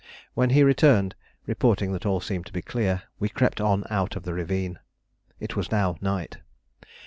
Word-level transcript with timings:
When 0.33 0.49
he 0.49 0.63
returned, 0.63 1.13
reporting 1.45 1.91
that 1.91 2.07
all 2.07 2.19
seemed 2.19 2.47
to 2.47 2.51
be 2.51 2.63
clear, 2.63 3.03
we 3.19 3.29
crept 3.29 3.61
on 3.61 3.83
out 3.91 4.15
of 4.15 4.23
the 4.23 4.33
ravine. 4.33 4.79
It 5.39 5.55
was 5.55 5.69
now 5.71 5.95
night. 6.01 6.39